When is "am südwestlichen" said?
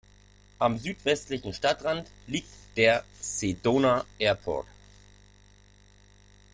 0.57-1.53